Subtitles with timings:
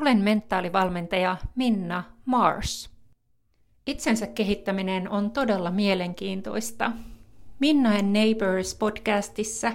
[0.00, 2.90] Olen mentaalivalmentaja Minna Mars.
[3.86, 6.92] Itsensä kehittäminen on todella mielenkiintoista.
[7.58, 9.72] Minna and Neighbors podcastissa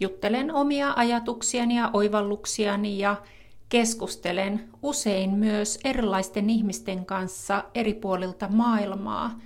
[0.00, 3.22] juttelen omia ajatuksiani ja oivalluksiani ja
[3.68, 9.40] keskustelen usein myös erilaisten ihmisten kanssa eri puolilta maailmaa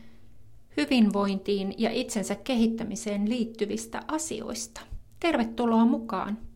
[0.76, 4.80] hyvinvointiin ja itsensä kehittämiseen liittyvistä asioista.
[5.20, 6.49] Tervetuloa mukaan!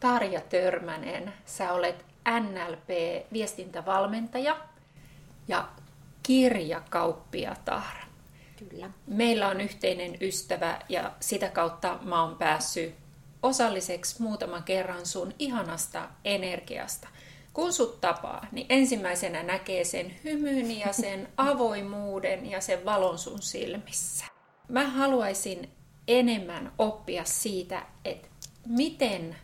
[0.00, 4.56] Tarja Törmänen, sä olet NLP-viestintävalmentaja
[5.48, 5.68] ja
[6.22, 7.96] kirjakauppiatar.
[8.56, 8.90] Kyllä.
[9.06, 12.94] Meillä on yhteinen ystävä ja sitä kautta mä oon päässyt
[13.42, 17.08] osalliseksi muutaman kerran sun ihanasta energiasta.
[17.52, 23.42] Kun sut tapaa, niin ensimmäisenä näkee sen hymyn ja sen avoimuuden ja sen valon sun
[23.42, 24.24] silmissä.
[24.68, 25.70] Mä haluaisin
[26.08, 28.28] enemmän oppia siitä, että
[28.66, 29.36] miten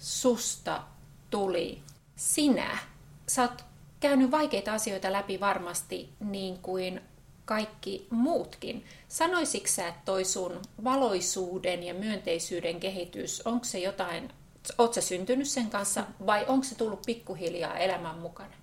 [0.00, 0.82] susta
[1.30, 1.82] tuli
[2.16, 2.78] sinä.
[3.26, 3.64] Sä oot
[4.00, 7.00] käynyt vaikeita asioita läpi varmasti niin kuin
[7.44, 8.84] kaikki muutkin.
[9.08, 14.32] Sanoisitko sä, että toi sun valoisuuden ja myönteisyyden kehitys, onko se jotain,
[14.78, 18.54] oot sä syntynyt sen kanssa vai onko se tullut pikkuhiljaa elämän mukana?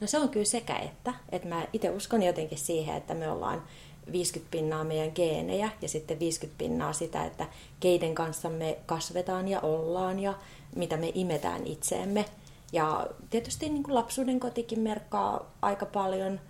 [0.00, 1.14] No se on kyllä sekä että.
[1.32, 3.62] että mä itse uskon jotenkin siihen, että me ollaan
[4.12, 7.46] 50 pinnaa meidän geenejä ja sitten 50 pinnaa sitä, että
[7.80, 10.34] keiden kanssa me kasvetaan ja ollaan ja
[10.76, 12.24] mitä me imetään itseemme.
[12.72, 16.40] Ja tietysti niin kuin lapsuuden kotikin merkkaa aika paljon.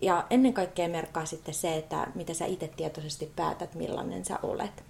[0.00, 4.84] Ja ennen kaikkea merkkaa sitten se, että mitä sä itse tietoisesti päätät, millainen sä olet.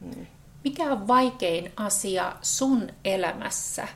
[0.00, 0.26] Mm.
[0.64, 3.88] Mikä on vaikein asia sun elämässä,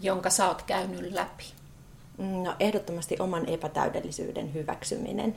[0.00, 1.44] jonka sä oot käynyt läpi?
[2.18, 5.36] No ehdottomasti oman epätäydellisyyden hyväksyminen.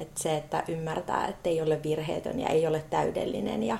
[0.00, 3.78] Et se, että ymmärtää, että ei ole virheetön ja ei ole täydellinen ja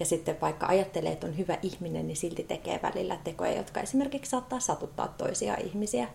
[0.00, 4.30] ja sitten vaikka ajattelee, että on hyvä ihminen, niin silti tekee välillä tekoja, jotka esimerkiksi
[4.30, 6.08] saattaa satuttaa toisia ihmisiä.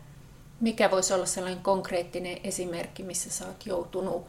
[0.60, 4.26] Mikä voisi olla sellainen konkreettinen esimerkki, missä sä oot joutunut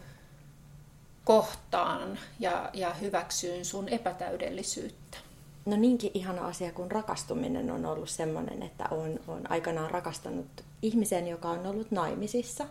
[1.25, 5.19] kohtaan ja, ja hyväksyyn sun epätäydellisyyttä?
[5.67, 11.29] No niinkin ihana asia kuin rakastuminen on ollut sellainen, että on, on aikanaan rakastanut ihmisen,
[11.29, 12.67] joka on ollut naimisissa.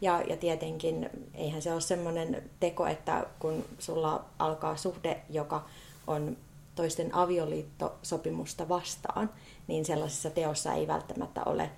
[0.00, 5.64] Ja, ja tietenkin eihän se ole semmoinen teko, että kun sulla alkaa suhde, joka
[6.06, 6.36] on
[6.74, 9.30] toisten avioliittosopimusta vastaan,
[9.66, 11.70] niin sellaisessa teossa ei välttämättä ole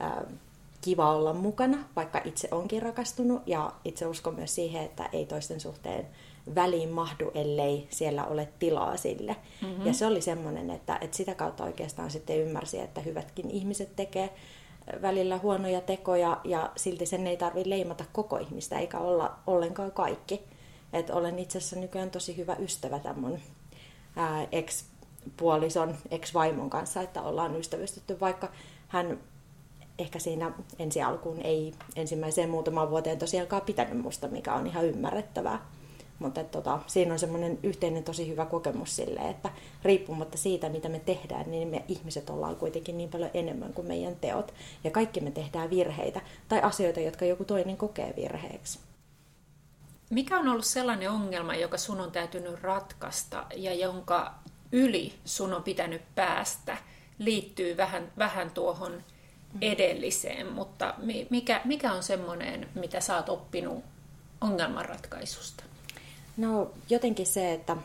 [0.00, 0.24] ää,
[0.80, 3.42] kiva olla mukana, vaikka itse onkin rakastunut.
[3.46, 6.06] Ja itse uskon myös siihen, että ei toisten suhteen
[6.54, 9.36] väliin mahdu, ellei siellä ole tilaa sille.
[9.62, 9.86] Mm-hmm.
[9.86, 14.30] Ja se oli semmoinen, että, että sitä kautta oikeastaan sitten ymmärsi, että hyvätkin ihmiset tekee
[15.02, 20.42] välillä huonoja tekoja ja silti sen ei tarvitse leimata koko ihmistä eikä olla ollenkaan kaikki.
[20.92, 23.38] Et olen itse asiassa nykyään tosi hyvä ystävä tämän mun
[24.52, 28.48] ex-puolison, ex-vaimon kanssa, että ollaan ystävystytty, vaikka
[28.88, 29.18] hän
[29.98, 35.66] ehkä siinä ensi alkuun ei ensimmäiseen muutamaan vuoteen tosiaankaan pitänyt musta, mikä on ihan ymmärrettävää.
[36.18, 39.50] Mutta tota, siinä on semmoinen yhteinen tosi hyvä kokemus sille, että
[39.82, 44.16] riippumatta siitä, mitä me tehdään, niin me ihmiset ollaan kuitenkin niin paljon enemmän kuin meidän
[44.16, 44.54] teot.
[44.84, 48.78] Ja kaikki me tehdään virheitä tai asioita, jotka joku toinen kokee virheeksi.
[50.10, 54.34] Mikä on ollut sellainen ongelma, joka sun on täytynyt ratkaista ja jonka
[54.72, 56.76] yli sun on pitänyt päästä,
[57.18, 59.02] liittyy vähän, vähän tuohon
[59.60, 60.94] edelliseen, mutta
[61.30, 63.84] mikä, mikä on semmoinen, mitä sä oot oppinut
[64.40, 65.67] ongelmanratkaisusta?
[66.38, 67.76] No jotenkin se, että,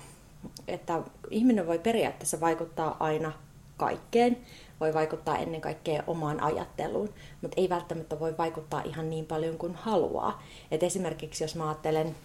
[0.68, 3.32] että ihminen voi periaatteessa vaikuttaa aina
[3.78, 4.38] kaikkeen
[4.80, 9.76] voi vaikuttaa ennen kaikkea omaan ajatteluun, mutta ei välttämättä voi vaikuttaa ihan niin paljon kuin
[9.76, 10.44] haluaa.
[10.72, 12.16] Et esimerkiksi jos mä ajattelen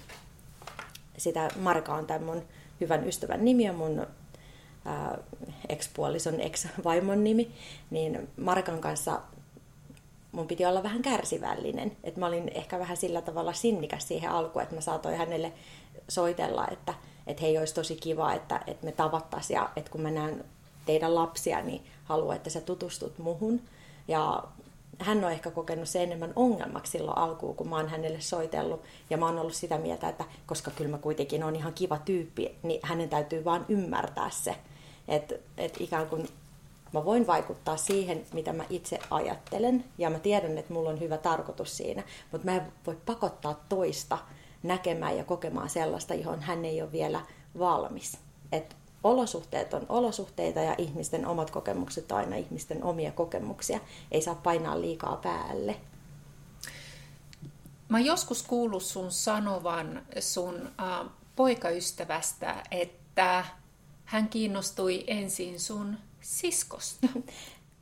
[1.17, 2.43] sitä, Marka on tämän mun
[2.81, 4.07] hyvän ystävän nimi ja mun
[4.85, 5.19] ää,
[5.69, 7.51] ex-puolison ex-vaimon nimi,
[7.91, 9.21] niin Markan kanssa
[10.33, 11.97] mun piti olla vähän kärsivällinen.
[12.05, 15.53] Et mä olin ehkä vähän sillä tavalla sinnikäs siihen alkuun, että mä saatoin hänelle
[16.09, 16.95] soitella, että,
[17.27, 20.45] että hei, olisi tosi kiva, että, että me tavattaisiin ja että kun mä näen
[20.87, 23.61] teidän lapsia, niin haluan, että sä tutustut muhun.
[24.09, 24.45] Ja
[24.99, 28.83] hän on ehkä kokenut se enemmän ongelmaksi silloin alkuun, kun mä oon hänelle soitellut.
[29.11, 32.55] Ja mä oon ollut sitä mieltä, että koska kyllä mä kuitenkin on ihan kiva tyyppi,
[32.63, 34.57] niin hänen täytyy vaan ymmärtää se.
[35.09, 36.29] Että et ikään kuin
[36.93, 39.85] mä voin vaikuttaa siihen, mitä mä itse ajattelen.
[39.99, 42.03] Ja mä tiedän, että mulla on hyvä tarkoitus siinä.
[42.33, 44.19] Mutta mä en voi pakottaa toista
[44.63, 47.21] näkemään ja kokemaan sellaista, johon hän ei ole vielä
[47.59, 48.19] valmis.
[48.53, 53.81] Että olosuhteet on olosuhteita ja ihmisten omat kokemukset on aina ihmisten omia kokemuksia.
[54.11, 55.77] Ei saa painaa liikaa päälle.
[57.89, 61.07] Mä joskus kuullut sun sanovan sun äh,
[61.37, 63.45] poikaystävästä, että
[64.05, 67.07] hän kiinnostui ensin sun siskosta.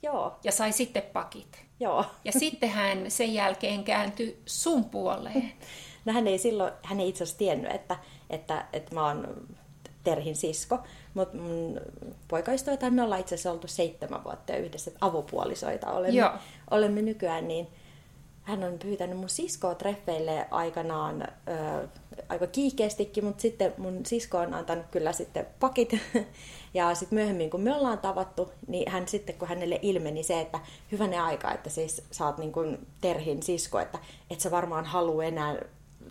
[0.02, 0.38] Joo.
[0.44, 1.64] Ja sai sitten pakit.
[1.80, 2.04] Joo.
[2.24, 5.52] Ja sitten hän sen jälkeen kääntyi sun puoleen.
[6.06, 7.96] No hän ei silloin, hän ei itse asiassa tiennyt, että,
[8.30, 9.46] että, että mä oon
[10.04, 10.78] Terhin sisko,
[11.14, 11.80] mutta mun
[12.28, 16.30] poikaystävä, tai me ollaan itse asiassa oltu seitsemän vuotta yhdessä, että avopuolisoita olemme, Joo.
[16.70, 17.68] olemme nykyään, niin
[18.42, 21.88] hän on pyytänyt mun siskoa treffeille aikanaan ö,
[22.28, 25.96] aika kiikeästikin, mutta sitten mun sisko on antanut kyllä sitten pakit.
[26.74, 30.60] Ja sitten myöhemmin, kun me ollaan tavattu, niin hän sitten, kun hänelle ilmeni se, että
[30.92, 33.98] hyvänen aika, että siis sä oot niin kuin Terhin sisko, että
[34.30, 35.56] et sä varmaan halua enää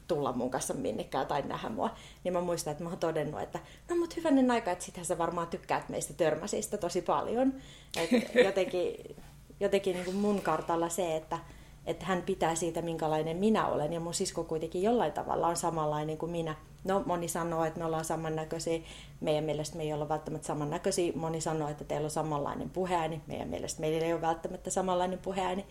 [0.07, 1.89] tulla mun kanssa minnekään tai nähdä mua.
[2.24, 3.59] Niin mä muistan, että mä oon todennut, että
[3.89, 7.53] no mut hyvänen aika, että sitähän sä varmaan tykkäät meistä törmäsistä tosi paljon.
[7.97, 9.15] Et jotenkin
[9.59, 11.39] jotenkin niin kuin mun kartalla se, että,
[11.86, 16.18] että hän pitää siitä, minkälainen minä olen, ja mun sisko kuitenkin jollain tavalla on samanlainen
[16.18, 16.56] kuin minä.
[16.83, 18.80] No, moni sanoo, että me ollaan samannäköisiä,
[19.21, 21.13] meidän mielestä me ei olla välttämättä samannäköisiä.
[21.15, 25.65] Moni sanoo, että teillä on samanlainen puheääni, meidän mielestä meillä ei ole välttämättä samanlainen puheääni.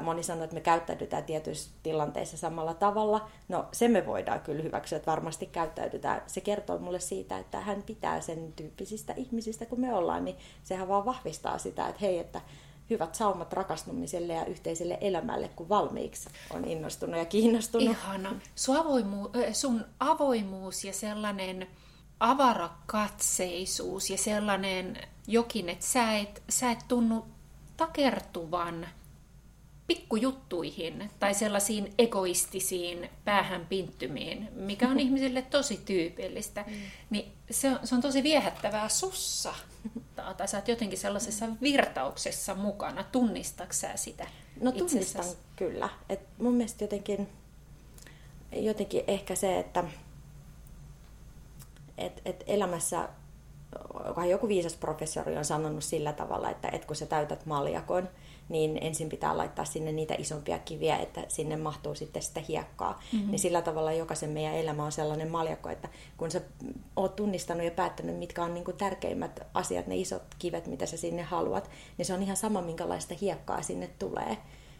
[0.00, 3.28] Moni sanoo, että me käyttäydytään tietyissä tilanteissa samalla tavalla.
[3.48, 6.22] No, se me voidaan kyllä hyväksyä, että varmasti käyttäydytään.
[6.26, 10.88] Se kertoo mulle siitä, että hän pitää sen tyyppisistä ihmisistä kuin me ollaan, niin sehän
[10.88, 12.40] vaan vahvistaa sitä, että hei, että
[12.90, 17.88] hyvät saumat rakastumiselle ja yhteiselle elämälle, kun valmiiksi on innostunut ja kiinnostunut.
[17.88, 18.40] Ihana.
[18.54, 21.66] Sun, avoimu, sun avoimuus ja sellainen
[22.20, 24.96] avarakatseisuus ja sellainen
[25.26, 27.26] jokin, että sä et, sä et tunnu
[27.76, 28.86] takertuvan
[29.86, 36.74] pikkujuttuihin tai sellaisiin egoistisiin päähänpinttymiin, mikä on ihmisille tosi tyypillistä, mm.
[37.10, 39.54] niin se on, se on tosi viehättävää sussa.
[40.36, 43.04] Tai sä oot jotenkin sellaisessa virtauksessa mukana.
[43.12, 44.26] Tunnistatko sä sitä
[44.60, 45.36] No tunnistan itsessäsi?
[45.56, 45.88] kyllä.
[46.08, 47.28] Et mun mielestä jotenkin,
[48.52, 49.84] jotenkin ehkä se, että
[51.98, 53.08] et, et elämässä
[54.30, 58.08] joku viisas professori on sanonut sillä tavalla, että et kun sä täytät maljakon,
[58.48, 63.02] niin ensin pitää laittaa sinne niitä isompia kiviä, että sinne mahtuu sitten sitä hiekkaa.
[63.12, 63.30] Mm-hmm.
[63.30, 66.40] Niin sillä tavalla jokaisen meidän elämä on sellainen maljakko, että kun sä
[66.96, 70.96] oot tunnistanut ja päättänyt, mitkä on niin kuin tärkeimmät asiat, ne isot kivet, mitä sä
[70.96, 74.36] sinne haluat, niin se on ihan sama, minkälaista hiekkaa sinne tulee.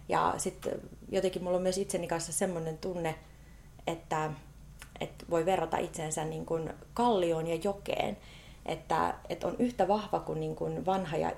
[0.09, 3.15] Ja sitten jotenkin mulla on myös itseni kanssa semmoinen tunne,
[3.87, 4.31] että,
[5.01, 8.17] että voi verrata itseensä niin kuin kallioon ja jokeen.
[8.67, 11.33] Että, että on yhtä vahva kuin, niin kuin vanha ja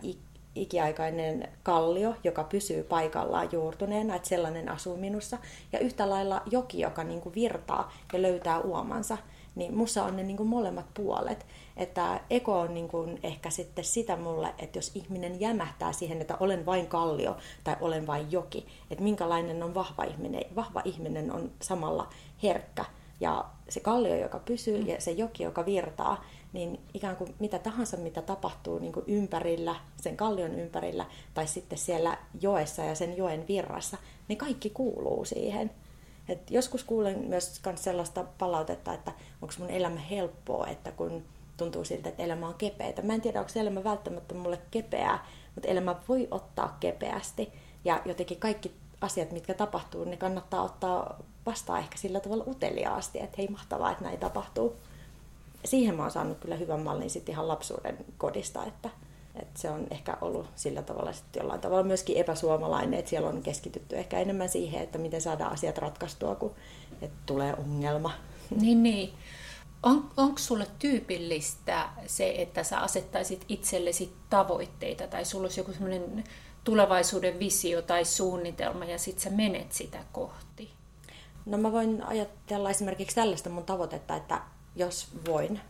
[0.56, 5.38] ikiaikainen kallio, joka pysyy paikallaan juurtuneena, että sellainen asuu minussa.
[5.72, 9.18] Ja yhtä lailla joki, joka niin kuin virtaa ja löytää uomansa.
[9.54, 11.46] Niin mussa on ne niin kuin molemmat puolet.
[11.76, 16.36] Että eko on niin kuin ehkä sitten sitä mulle, että jos ihminen jämähtää siihen, että
[16.40, 20.42] olen vain kallio tai olen vain joki, että minkälainen on vahva ihminen.
[20.56, 22.08] Vahva ihminen on samalla
[22.42, 22.84] herkkä.
[23.20, 26.24] Ja se kallio, joka pysyy ja se joki, joka virtaa,
[26.56, 31.78] niin ikään kuin mitä tahansa, mitä tapahtuu niin kuin ympärillä, sen kallion ympärillä, tai sitten
[31.78, 33.96] siellä joessa ja sen joen virrassa,
[34.28, 35.70] niin kaikki kuuluu siihen.
[36.28, 39.12] Et joskus kuulen myös sellaista palautetta, että
[39.42, 41.22] onko mun elämä helppoa, että kun
[41.56, 43.02] tuntuu siltä, että elämä on kepeitä.
[43.02, 47.52] Mä en tiedä, onko elämä välttämättä mulle kepeää, mutta elämä voi ottaa kepeästi.
[47.84, 53.34] Ja jotenkin kaikki asiat, mitkä tapahtuu, ne kannattaa ottaa vastaan ehkä sillä tavalla uteliaasti, että
[53.38, 54.76] hei mahtavaa, että näin tapahtuu
[55.66, 58.90] siihen mä oon saanut kyllä hyvän mallin sitten ihan lapsuuden kodista, että,
[59.34, 63.42] että se on ehkä ollut sillä tavalla sitten jollain tavalla myöskin epäsuomalainen, että siellä on
[63.42, 66.54] keskitytty ehkä enemmän siihen, että miten saadaan asiat ratkaistua, kun
[67.02, 68.12] että tulee ongelma.
[68.60, 69.12] Niin, niin.
[69.82, 76.24] On, onko sulle tyypillistä se, että sä asettaisit itsellesi tavoitteita tai sulla olisi joku sellainen
[76.64, 80.70] tulevaisuuden visio tai suunnitelma ja sitten sä menet sitä kohti?
[81.46, 84.40] No mä voin ajatella esimerkiksi tällaista mun tavoitetta, että
[84.76, 85.60] jos voin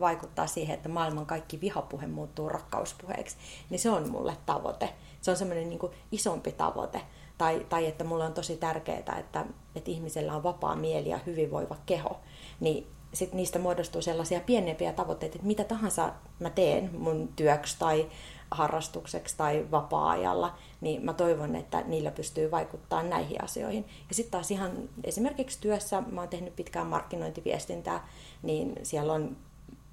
[0.00, 3.36] vaikuttaa siihen, että maailman kaikki vihapuhe muuttuu rakkauspuheeksi,
[3.70, 4.92] niin se on mulle tavoite.
[5.20, 5.80] Se on semmoinen niin
[6.12, 7.00] isompi tavoite.
[7.38, 11.76] Tai, tai että mulle on tosi tärkeää, että, että ihmisellä on vapaa mieli ja hyvinvoiva
[11.86, 12.20] keho.
[12.60, 18.06] Niin sit niistä muodostuu sellaisia pienempiä tavoitteita, että mitä tahansa mä teen mun työksi tai
[18.50, 23.84] harrastukseksi tai vapaa-ajalla, niin mä toivon, että niillä pystyy vaikuttaa näihin asioihin.
[24.08, 28.08] Ja sitten taas ihan esimerkiksi työssä, mä oon tehnyt pitkään markkinointiviestintää,
[28.42, 29.36] niin siellä on,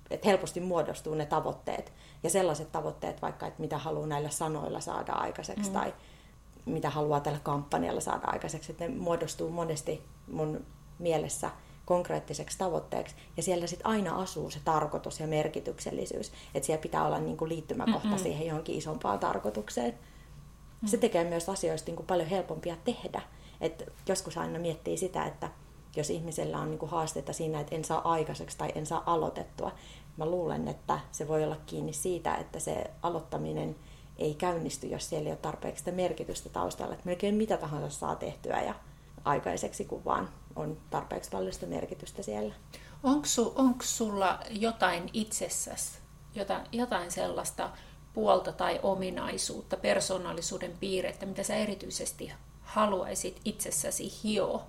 [0.09, 1.93] että helposti muodostuu ne tavoitteet.
[2.23, 5.73] Ja sellaiset tavoitteet vaikka, että mitä haluaa näillä sanoilla saada aikaiseksi mm.
[5.73, 5.93] tai
[6.65, 10.65] mitä haluaa tällä kampanjalla saada aikaiseksi, että ne muodostuu monesti mun
[10.99, 11.49] mielessä
[11.85, 13.15] konkreettiseksi tavoitteeksi.
[13.37, 16.31] Ja siellä sitten aina asuu se tarkoitus ja merkityksellisyys.
[16.53, 18.19] Että siellä pitää olla niin kuin liittymäkohta Mm-mm.
[18.23, 19.93] siihen johonkin isompaan tarkoitukseen.
[20.81, 20.87] Mm.
[20.87, 23.21] Se tekee myös asioista niin kuin paljon helpompia tehdä.
[23.61, 25.49] Et joskus aina miettii sitä, että
[25.95, 29.71] jos ihmisellä on niin kuin haasteita siinä, että en saa aikaiseksi tai en saa aloitettua,
[30.17, 33.75] mä luulen, että se voi olla kiinni siitä, että se aloittaminen
[34.17, 36.93] ei käynnisty, jos siellä ei ole tarpeeksi sitä merkitystä taustalla.
[36.93, 38.75] Että melkein mitä tahansa saa tehtyä ja
[39.25, 42.53] aikaiseksi, kun vaan on tarpeeksi paljon sitä merkitystä siellä.
[43.03, 45.91] Onko, su, onko sulla jotain itsessäsi,
[46.35, 47.69] jotain, jotain sellaista
[48.13, 52.31] puolta tai ominaisuutta, persoonallisuuden piirrettä, mitä sä erityisesti
[52.61, 54.63] haluaisit itsessäsi hioa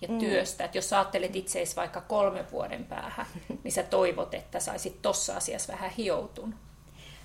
[0.00, 0.18] ja mm.
[0.18, 0.64] työstä?
[0.64, 3.26] Että jos sä ajattelet itseäsi vaikka kolme vuoden päähän,
[3.64, 6.54] niin sä toivot, että saisit tossa asiassa vähän hioutunut.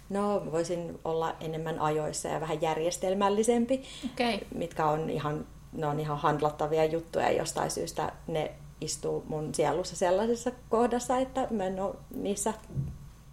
[0.09, 3.83] No, voisin olla enemmän ajoissa ja vähän järjestelmällisempi,
[4.13, 4.39] okay.
[4.55, 7.31] mitkä on ihan, ne on ihan handlattavia juttuja.
[7.31, 12.53] Jostain syystä ne istuu mun sielussa sellaisessa kohdassa, että mä en ole niissä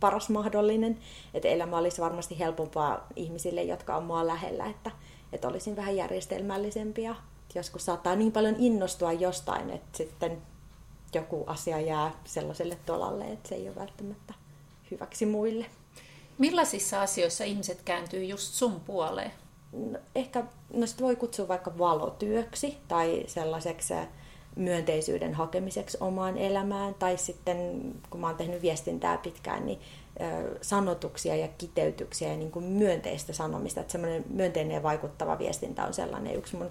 [0.01, 0.99] paras mahdollinen.
[1.35, 4.91] Että elämä olisi varmasti helpompaa ihmisille, jotka on mua lähellä, että,
[5.33, 7.03] että olisin vähän järjestelmällisempi.
[7.03, 7.15] Ja
[7.55, 10.43] joskus saattaa niin paljon innostua jostain, että sitten
[11.15, 14.35] joku asia jää sellaiselle tolalle, että se ei ole välttämättä
[14.91, 15.67] hyväksi muille.
[16.39, 19.33] Millaisissa asioissa ihmiset kääntyy just sun puoleen?
[20.15, 23.95] Ehkä, no sit voi kutsua vaikka valotyöksi tai sellaiseksi
[24.57, 26.95] myönteisyyden hakemiseksi omaan elämään.
[26.95, 27.57] Tai sitten,
[28.11, 29.81] kun mä oon tehnyt viestintää pitkään, niin
[30.63, 33.81] sanotuksia ja kiteytyksiä ja niin kuin myönteistä sanomista.
[33.81, 36.71] Että semmoinen myönteinen ja vaikuttava viestintä on sellainen yksi mun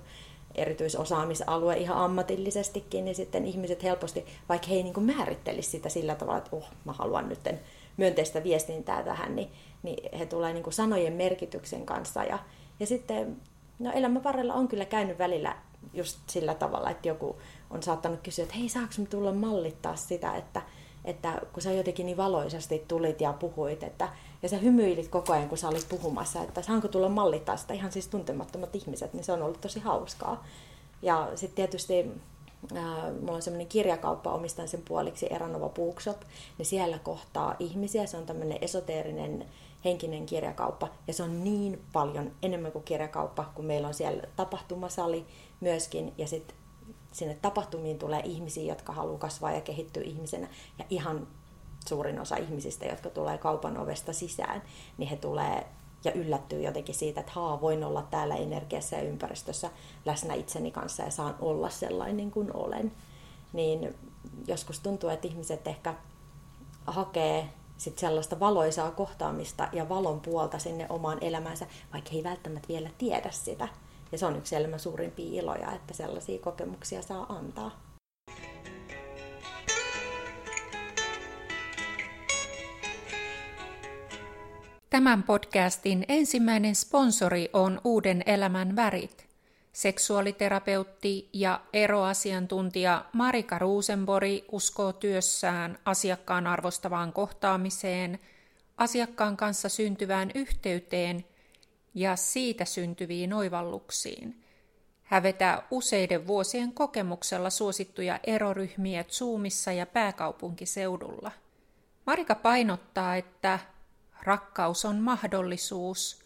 [0.56, 6.38] erityisosaamisalue ihan ammatillisestikin, niin sitten ihmiset helposti, vaikka he ei niin määrittelisi sitä sillä tavalla,
[6.38, 7.50] että oh, mä haluan nyt
[7.98, 9.52] myönteistä viestintää tähän, niin,
[9.84, 12.24] niin he tulee niin kuin sanojen merkityksen kanssa.
[12.24, 12.40] Ja,
[12.80, 13.42] ja sitten
[13.80, 15.56] no elämän varrella on kyllä käynyt välillä
[15.94, 17.36] just sillä tavalla, että joku
[17.70, 20.62] on saattanut kysyä, että hei, saako me tulla mallittaa sitä, että,
[21.06, 24.10] että kun sä jotenkin niin valoisasti tulit ja puhuit, että,
[24.44, 27.92] ja sä hymyilit koko ajan, kun sä olit puhumassa, että saanko tulla mallittaa sitä ihan
[27.92, 30.46] siis tuntemattomat ihmiset, niin se on ollut tosi hauskaa.
[31.02, 32.12] Ja sitten tietysti
[33.22, 36.22] mulla on semmoinen kirjakauppa, omistan sen puoliksi Eranova Bookshop,
[36.58, 39.46] niin siellä kohtaa ihmisiä, se on tämmöinen esoteerinen
[39.86, 45.26] henkinen kirjakauppa, ja se on niin paljon enemmän kuin kirjakauppa, kun meillä on siellä tapahtumasali
[45.62, 46.58] myöskin, ja sitten
[47.12, 50.48] sinne tapahtumiin tulee ihmisiä, jotka haluaa kasvaa ja kehittyä ihmisenä,
[50.80, 51.28] ja ihan
[51.88, 54.64] suurin osa ihmisistä, jotka tulee kaupan ovesta sisään,
[54.98, 55.66] niin he tulee
[56.06, 59.70] ja yllättyy jotenkin siitä, että haa, voin olla täällä energiassa ja ympäristössä
[60.06, 62.92] läsnä itseni kanssa ja saan olla sellainen kuin olen.
[63.54, 63.96] Niin
[64.48, 65.94] joskus tuntuu, että ihmiset ehkä
[66.88, 72.68] hakee sit sellaista valoisaa kohtaamista ja valon puolta sinne omaan elämäänsä, vaikka he ei välttämättä
[72.68, 73.68] vielä tiedä sitä.
[74.12, 77.72] Ja se on yksi elämän suurimpia iloja, että sellaisia kokemuksia saa antaa.
[84.90, 89.23] Tämän podcastin ensimmäinen sponsori on Uuden elämän värit.
[89.74, 98.20] Seksuaaliterapeutti ja eroasiantuntija Marika Ruusenbori uskoo työssään asiakkaan arvostavaan kohtaamiseen,
[98.78, 101.26] asiakkaan kanssa syntyvään yhteyteen
[101.94, 104.44] ja siitä syntyviin oivalluksiin.
[105.04, 111.32] Hän vetää useiden vuosien kokemuksella suosittuja eroryhmiä Zoomissa ja pääkaupunkiseudulla.
[112.06, 113.60] Marika painottaa, että
[114.22, 116.23] rakkaus on mahdollisuus,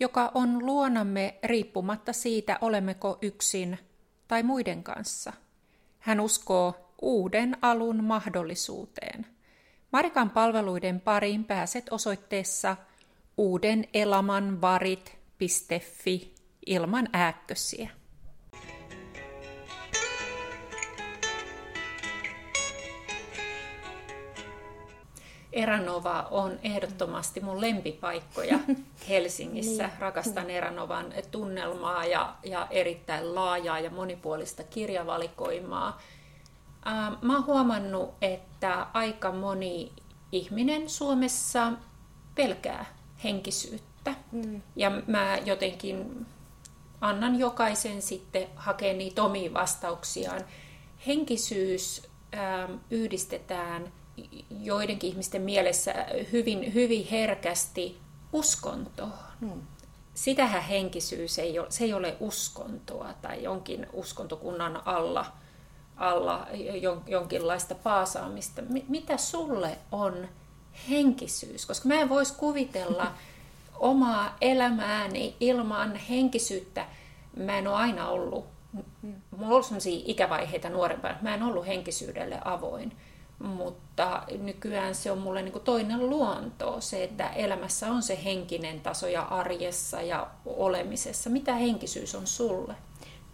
[0.00, 3.78] joka on luonamme riippumatta siitä, olemmeko yksin
[4.28, 5.32] tai muiden kanssa.
[5.98, 9.26] Hän uskoo uuden alun mahdollisuuteen.
[9.92, 12.76] Marikan palveluiden pariin pääset osoitteessa
[13.36, 16.34] uudenelamanvarit.fi
[16.66, 17.90] ilman ääkkösiä.
[25.54, 28.58] Eranova on ehdottomasti mun lempipaikkoja
[29.08, 29.86] Helsingissä.
[29.86, 29.98] niin.
[29.98, 36.00] Rakastan Eranovan tunnelmaa ja, ja erittäin laajaa ja monipuolista kirjavalikoimaa.
[37.22, 39.92] Mä oon huomannut, että aika moni
[40.32, 41.72] ihminen Suomessa
[42.34, 42.84] pelkää
[43.24, 44.14] henkisyyttä.
[44.32, 44.62] Mm.
[44.76, 46.26] Ja mä jotenkin
[47.00, 50.40] annan jokaisen sitten hakea niitä omia vastauksiaan.
[51.06, 52.08] Henkisyys
[52.90, 53.92] yhdistetään
[54.62, 55.94] joidenkin ihmisten mielessä
[56.32, 57.98] hyvin, hyvin herkästi
[58.32, 59.12] uskontoon.
[59.40, 59.62] Hmm.
[60.14, 65.26] Sitähän henkisyys ei ole, se ei ole uskontoa tai jonkin uskontokunnan alla,
[65.96, 66.46] alla
[67.06, 68.62] jonkinlaista paasaamista.
[68.88, 70.28] Mitä sulle on
[70.90, 71.66] henkisyys?
[71.66, 73.12] Koska mä en voisi kuvitella
[73.78, 76.86] omaa elämääni ilman henkisyyttä.
[77.36, 78.46] Mä en ole aina ollut,
[79.02, 82.92] mulla on ollut sellaisia ikävaiheita nuorempana, mä en ollut henkisyydelle avoin
[83.38, 88.80] mutta nykyään se on mulle niin kuin toinen luonto, se, että elämässä on se henkinen
[88.80, 91.30] taso ja arjessa ja olemisessa.
[91.30, 92.74] Mitä henkisyys on sulle?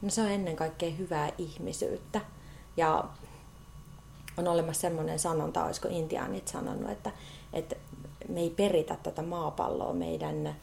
[0.03, 2.21] No se on ennen kaikkea hyvää ihmisyyttä.
[2.77, 3.05] Ja
[4.37, 7.11] on olemassa semmoinen sanonta, olisiko intiaanit sanonut, että,
[7.53, 7.77] että
[8.29, 10.57] me ei peritä tätä maapalloa meidän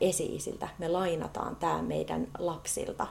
[0.00, 3.06] esi-isiltä, me lainataan tämä meidän lapsilta.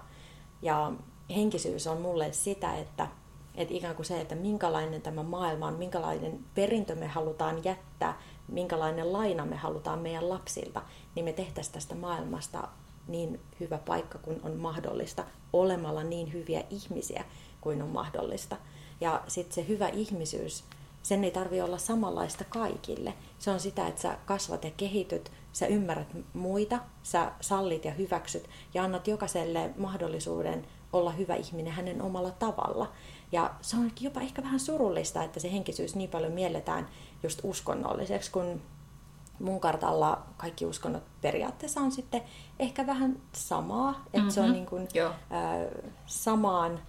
[0.62, 0.92] Ja
[1.36, 3.08] henkisyys on mulle sitä, että,
[3.56, 9.14] että ikään kuin se, että minkälainen tämä maailma on, minkälainen perintö me halutaan jättää, minkälainen
[9.14, 10.82] laina me halutaan meidän lapsilta,
[11.16, 12.68] niin me tehtäisiin tästä maailmasta
[13.08, 17.26] niin hyvä paikka kuin on mahdollista, olemalla niin hyviä ihmisiä
[17.62, 18.58] kuin on mahdollista.
[19.02, 20.64] Ja sitten se hyvä ihmisyys,
[21.04, 23.14] sen ei tarvi olla samanlaista kaikille.
[23.40, 28.50] Se on sitä, että sä kasvat ja kehityt, sä ymmärrät muita, sä sallit ja hyväksyt
[28.74, 32.92] ja annat jokaiselle mahdollisuuden olla hyvä ihminen hänen omalla tavalla.
[33.32, 36.88] Ja se on jopa ehkä vähän surullista, että se henkisyys niin paljon mielletään
[37.24, 38.62] just uskonnolliseksi, kun
[39.40, 42.22] mun kartalla kaikki uskonnot periaatteessa on sitten
[42.60, 44.30] ehkä vähän samaa, että mm-hmm.
[44.30, 44.54] se on mhm.
[44.54, 46.80] niin kuin, äh, samaan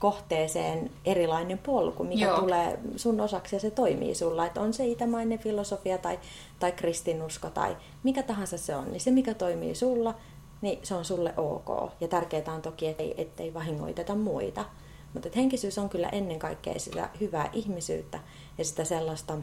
[0.00, 2.40] kohteeseen erilainen polku, mikä Joo.
[2.40, 4.46] tulee sun osaksi ja se toimii sulla.
[4.46, 6.18] Että on se itämainen filosofia tai,
[6.58, 10.14] tai kristinusko tai mikä tahansa se on, niin se mikä toimii sulla,
[10.60, 11.92] niin se on sulle ok.
[12.00, 14.64] Ja tärkeää on toki, ettei, ettei vahingoiteta muita.
[15.14, 18.18] Mutta henkisyys on kyllä ennen kaikkea sitä hyvää ihmisyyttä
[18.58, 19.34] ja sitä sellaista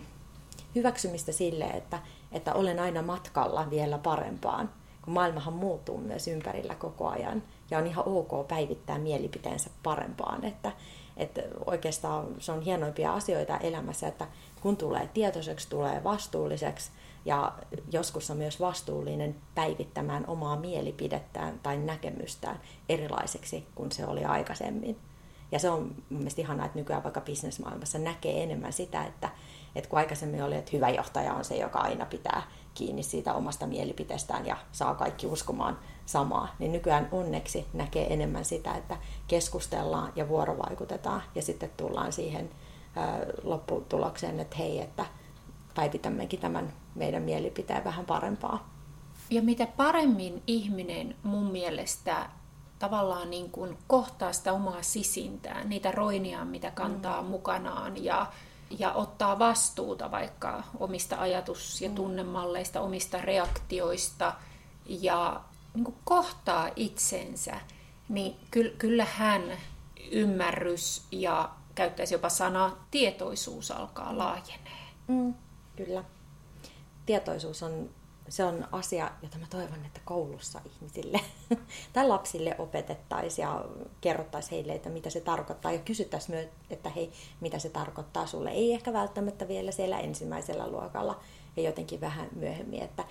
[0.76, 2.00] hyväksymistä sille, että,
[2.32, 4.70] että olen aina matkalla vielä parempaan.
[5.02, 10.46] Kun maailmahan muuttuu myös ympärillä koko ajan ja on ihan ok päivittää mielipiteensä parempaan.
[10.46, 10.72] Että,
[11.18, 14.28] että oikeastaan se on hienoimpia asioita elämässä, että
[14.62, 16.92] kun tulee tietoiseksi, tulee vastuulliseksi
[17.26, 17.54] ja
[17.92, 24.98] joskus on myös vastuullinen päivittämään omaa mielipidettään tai näkemystään erilaiseksi kuin se oli aikaisemmin.
[25.52, 29.30] Ja se on mun mielestä ihanaa, että nykyään vaikka bisnesmaailmassa näkee enemmän sitä, että,
[29.76, 32.42] että kun aikaisemmin oli, että hyvä johtaja on se, joka aina pitää
[32.74, 38.76] kiinni siitä omasta mielipiteestään ja saa kaikki uskomaan samaa, niin nykyään onneksi näkee enemmän sitä,
[38.76, 38.98] että
[39.28, 42.50] keskustellaan ja vuorovaikutetaan ja sitten tullaan siihen
[43.44, 45.06] lopputulokseen, että hei, että
[45.76, 48.70] päivitämmekin tämän meidän mielipiteen vähän parempaa.
[49.30, 52.30] Ja mitä paremmin ihminen mun mielestä
[52.80, 57.28] tavallaan niin kuin kohtaa sitä omaa sisintään, niitä roinia, mitä kantaa mm.
[57.28, 58.26] mukanaan ja,
[58.80, 61.96] ja ottaa vastuuta vaikka omista ajatus- ja mm.
[61.96, 64.34] tunnemalleista, omista reaktioista
[64.86, 65.42] ja
[65.84, 67.60] niin kohtaa itsensä,
[68.10, 68.36] niin
[68.78, 69.44] kyllähän
[70.12, 74.88] ymmärrys ja käyttäisi jopa sanaa tietoisuus alkaa laajenee.
[75.08, 75.34] Mm,
[75.76, 76.04] kyllä.
[77.06, 77.90] Tietoisuus on
[78.30, 81.20] se on asia, jota mä toivon, että koulussa ihmisille
[81.94, 83.66] tai lapsille opetettaisiin ja
[84.02, 87.12] kerrottaisiin heille, että mitä se tarkoittaa ja kysyttäisiin myös, että hei,
[87.42, 88.50] mitä se tarkoittaa sulle.
[88.50, 91.20] Ei ehkä välttämättä vielä siellä ensimmäisellä luokalla
[91.58, 93.04] ja jotenkin vähän myöhemmin, että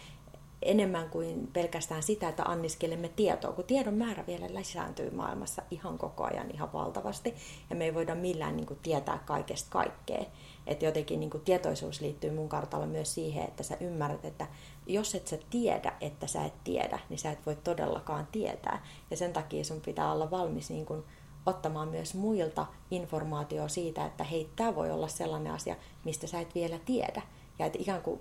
[0.70, 6.24] enemmän kuin pelkästään sitä, että anniskelemme tietoa, kun tiedon määrä vielä lisääntyy maailmassa ihan koko
[6.24, 7.34] ajan ihan valtavasti
[7.70, 10.24] ja me ei voida millään niin kuin, tietää kaikesta kaikkea.
[10.66, 14.46] Että jotenkin niin kuin, tietoisuus liittyy mun kartalla myös siihen, että sä ymmärrät, että
[14.86, 18.86] jos et sä tiedä, että sä et tiedä, niin sä et voi todellakaan tietää.
[19.10, 21.04] Ja sen takia sun pitää olla valmis niin kun
[21.46, 26.54] ottamaan myös muilta informaatio siitä, että hei, tämä voi olla sellainen asia, mistä sä et
[26.54, 27.22] vielä tiedä.
[27.58, 28.20] Ja että ikään kuin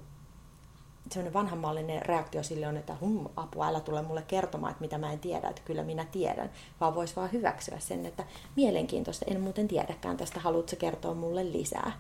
[1.12, 5.12] sellainen vanhanmallinen reaktio sille on, että hum, apua, älä tule mulle kertomaan, että mitä mä
[5.12, 9.68] en tiedä, että kyllä minä tiedän, vaan vois vaan hyväksyä sen, että mielenkiintoista, en muuten
[9.68, 12.00] tiedäkään tästä, haluatko kertoa mulle lisää.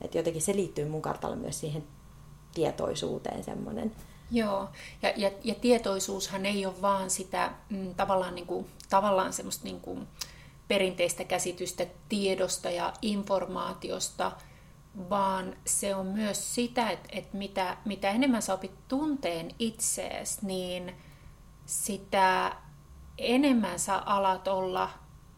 [0.00, 1.84] Että jotenkin se liittyy mun kartalla myös siihen
[2.54, 3.92] tietoisuuteen semmoinen.
[4.30, 4.68] Joo,
[5.02, 9.80] ja, ja, ja tietoisuushan ei ole vaan sitä mm, tavallaan, niin kuin, tavallaan semmoista niin
[9.80, 10.08] kuin
[10.68, 14.32] perinteistä käsitystä tiedosta ja informaatiosta,
[15.10, 20.94] vaan se on myös sitä, että, että mitä, mitä enemmän sä opit tunteen itseesi, niin
[21.66, 22.56] sitä
[23.18, 24.90] enemmän sä alat olla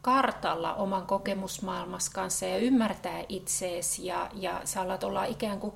[0.02, 5.74] kartalla oman kokemusmaailmas kanssa ja ymmärtää itseesi ja, ja sä alat olla ikään kuin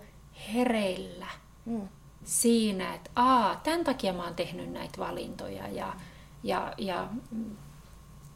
[0.54, 1.26] hereillä
[1.64, 1.88] mm.
[2.24, 5.94] siinä, että aa, tämän takia mä oon tehnyt näitä valintoja ja,
[6.42, 7.08] ja, ja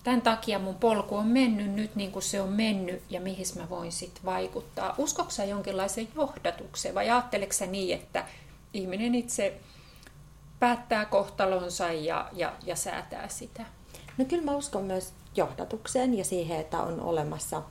[0.04, 3.68] tämän takia mun polku on mennyt nyt niin kuin se on mennyt ja mihin mä
[3.70, 4.94] voin sitten vaikuttaa.
[4.98, 8.24] Uskoksa sä jonkinlaisen johdatukseen vai ajatteleksä sä niin, että
[8.72, 9.60] ihminen itse
[10.60, 13.64] päättää kohtalonsa ja, ja, ja säätää sitä?
[14.18, 17.62] No kyllä mä uskon myös johdatukseen ja siihen, että on olemassa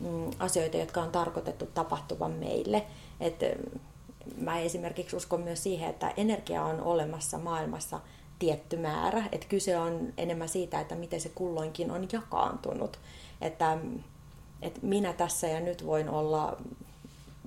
[0.00, 2.86] mm, asioita, jotka on tarkoitettu tapahtuvan meille.
[3.20, 3.40] Et
[4.36, 8.00] mä esimerkiksi uskon myös siihen, että energia on olemassa maailmassa
[8.38, 9.24] tietty määrä.
[9.32, 12.98] Että kyse on enemmän siitä, että miten se kulloinkin on jakaantunut.
[13.40, 13.78] Että,
[14.62, 16.56] että minä tässä ja nyt voin olla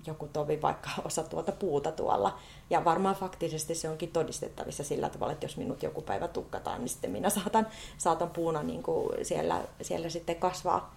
[0.07, 2.39] joku tovi vaikka osa tuota puuta tuolla.
[2.69, 6.89] Ja varmaan faktisesti se onkin todistettavissa sillä tavalla, että jos minut joku päivä tukkataan, niin
[6.89, 10.95] sitten minä saatan, saatan puuna niin kuin siellä, siellä sitten kasvaa.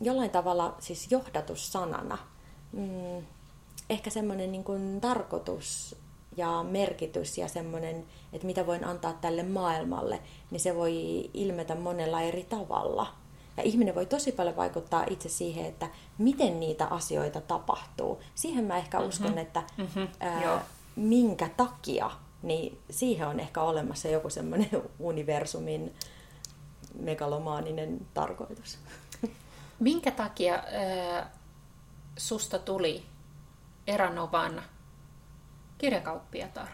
[0.00, 2.18] Jollain tavalla siis johdatussanana.
[2.72, 3.26] Mm,
[3.90, 5.96] ehkä semmoinen niin tarkoitus
[6.36, 10.94] ja merkitys ja semmoinen, että mitä voin antaa tälle maailmalle, niin se voi
[11.34, 13.06] ilmetä monella eri tavalla.
[13.56, 18.20] Ja ihminen voi tosi paljon vaikuttaa itse siihen, että miten niitä asioita tapahtuu.
[18.34, 19.08] Siihen mä ehkä mm-hmm.
[19.08, 20.08] uskon, että mm-hmm.
[20.20, 20.64] ää,
[20.96, 22.10] minkä takia,
[22.42, 25.94] niin siihen on ehkä olemassa joku semmoinen universumin
[26.98, 28.78] megalomaaninen tarkoitus.
[29.78, 31.30] Minkä takia ää,
[32.16, 33.04] susta tuli
[33.86, 34.62] Eranovan
[35.82, 36.68] kirjakauppiatar?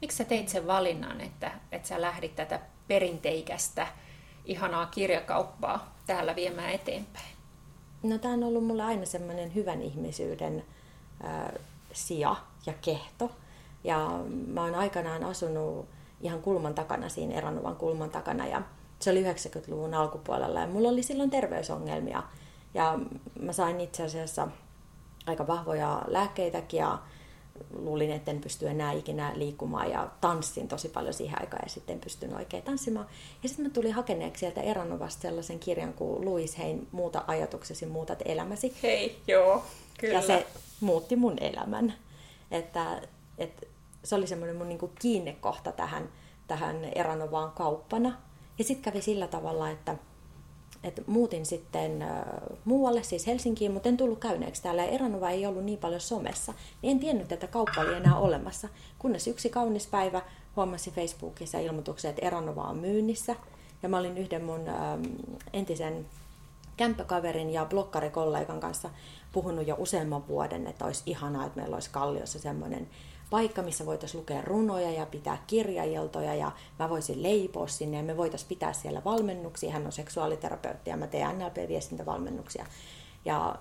[0.00, 3.86] Miksi sä teit sen valinnan, että, että sä lähdit tätä perinteikästä,
[4.44, 7.34] ihanaa kirjakauppaa täällä viemään eteenpäin?
[8.02, 10.64] No tämä on ollut mulle aina semmoinen hyvän ihmisyyden
[11.24, 11.52] äh,
[11.92, 13.30] sija ja kehto.
[13.84, 14.10] Ja
[14.46, 15.88] mä oon aikanaan asunut
[16.20, 18.46] ihan kulman takana, siinä Eranovan kulman takana.
[18.46, 18.62] Ja
[18.98, 22.22] se oli 90-luvun alkupuolella ja mulla oli silloin terveysongelmia.
[22.74, 22.98] Ja
[23.40, 24.48] mä sain itse asiassa
[25.26, 26.98] aika vahvoja lääkkeitäkin ja
[27.76, 31.94] luulin, että en pysty enää ikinä liikkumaan ja tanssin tosi paljon siihen aikaan ja sitten
[31.94, 33.06] en pystynyt oikein tanssimaan.
[33.42, 38.22] Ja sitten mä tulin hakeneeksi sieltä Eranovasta sellaisen kirjan kuin Louis Hein, Muuta ajatuksesi, muutat
[38.24, 38.76] elämäsi.
[38.82, 39.64] Hei, joo,
[39.98, 40.14] kyllä.
[40.14, 40.46] Ja se
[40.80, 41.94] muutti mun elämän.
[42.50, 43.00] Että,
[43.38, 43.66] että
[44.04, 46.08] se oli semmoinen mun niinku kiinnekohta tähän,
[46.46, 48.18] tähän Eranovaan kauppana.
[48.58, 49.96] Ja sitten kävi sillä tavalla, että
[50.84, 52.04] että muutin sitten
[52.64, 54.84] muualle, siis Helsinkiin, mutta en tullut käyneeksi täällä.
[54.84, 58.68] Eranova ei ollut niin paljon somessa, niin en tiennyt, että kauppa oli enää olemassa.
[58.98, 60.22] Kunnes yksi kaunis päivä
[60.56, 63.36] huomasi Facebookissa ilmoituksen, että Eranova on myynnissä.
[63.82, 64.60] Ja mä olin yhden mun
[65.52, 66.06] entisen
[66.76, 68.90] kämppäkaverin ja blokkarikollegan kanssa
[69.32, 72.88] puhunut jo useamman vuoden, että olisi ihanaa, että meillä olisi Kalliossa semmoinen
[73.34, 78.16] paikka, missä voitaisiin lukea runoja ja pitää kirjailtoja ja mä voisin leipoa sinne ja me
[78.16, 79.72] voitaisiin pitää siellä valmennuksia.
[79.72, 82.66] Hän on seksuaaliterapeutti ja mä teen NLP-viestintävalmennuksia.
[83.24, 83.56] Ja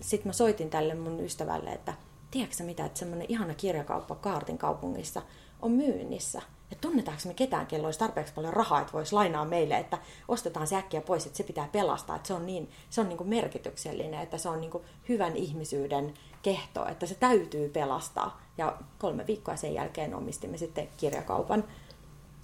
[0.00, 1.94] sitten mä soitin tälle mun ystävälle, että
[2.30, 5.22] tiedätkö mitä, että semmoinen ihana kirjakauppa Kaartin kaupungissa
[5.62, 6.42] on myynnissä.
[6.72, 9.98] Että tunnetaanko me ketään, kello olisi tarpeeksi paljon rahaa, että voisi lainaa meille, että
[10.28, 12.16] ostetaan se äkkiä pois, että se pitää pelastaa.
[12.16, 15.36] Että se on niin, se on niin kuin merkityksellinen, että se on niin kuin hyvän
[15.36, 18.40] ihmisyyden kehto, että se täytyy pelastaa.
[18.58, 21.64] Ja kolme viikkoa sen jälkeen omistimme sitten kirjakaupan.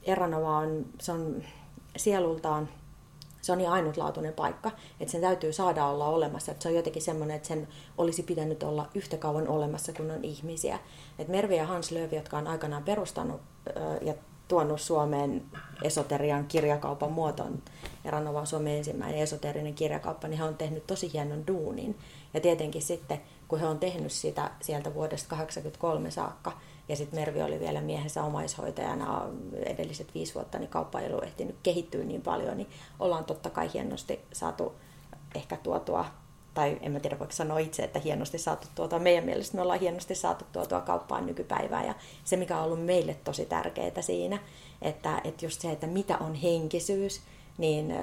[0.03, 1.43] Eranova on, se on
[1.97, 2.69] sielultaan
[3.43, 6.53] se on niin ainutlaatuinen paikka, että sen täytyy saada olla olemassa.
[6.53, 10.25] Että se on jotenkin semmoinen, että sen olisi pitänyt olla yhtä kauan olemassa kuin on
[10.25, 10.79] ihmisiä.
[11.19, 13.41] Et Mervi ja Hans Löövi, jotka on aikanaan perustanut
[14.03, 14.15] ja
[14.49, 15.43] tuonut Suomeen
[15.83, 17.63] esoterian kirjakaupan muotoon,
[18.05, 21.99] Eranova on Suomen ensimmäinen esoterinen kirjakauppa, niin he on tehnyt tosi hienon duunin.
[22.35, 26.53] Ja tietenkin sitten kun he on tehnyt sitä sieltä vuodesta 1983 saakka,
[26.89, 31.57] ja sitten Mervi oli vielä miehensä omaishoitajana edelliset viisi vuotta, niin kauppa ei ollut ehtinyt
[31.63, 32.69] kehittyä niin paljon, niin
[33.01, 34.73] ollaan totta kai hienosti saatu
[35.35, 36.05] ehkä tuotua,
[36.55, 39.81] tai en mä tiedä voiko sanoa itse, että hienosti saatu tuotua, meidän mielestä me ollaan
[39.81, 44.39] hienosti saatu tuotua kauppaan nykypäivään, ja se mikä on ollut meille tosi tärkeää siinä,
[44.83, 47.21] että, että just se, että mitä on henkisyys,
[47.59, 47.95] niin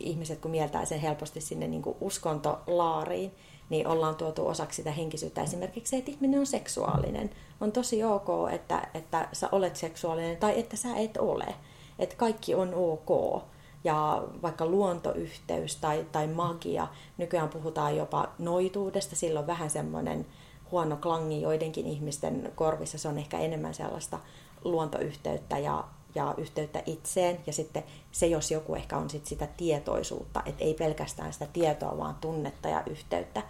[0.00, 3.32] ihmiset kun mieltää sen helposti sinne niin kuin uskontolaariin,
[3.70, 7.30] niin ollaan tuotu osaksi sitä henkisyyttä esimerkiksi se, että ihminen on seksuaalinen.
[7.60, 11.54] On tosi ok, että, että sä olet seksuaalinen tai että sä et ole.
[11.98, 13.42] Että kaikki on ok.
[13.84, 20.26] Ja vaikka luontoyhteys tai, tai magia, nykyään puhutaan jopa noituudesta, silloin vähän semmoinen
[20.70, 22.98] huono klangi joidenkin ihmisten korvissa.
[22.98, 24.18] Se on ehkä enemmän sellaista
[24.64, 27.38] luontoyhteyttä ja, ja yhteyttä itseen.
[27.46, 31.98] Ja sitten se, jos joku ehkä on sit sitä tietoisuutta, että ei pelkästään sitä tietoa,
[31.98, 33.42] vaan tunnetta ja yhteyttä,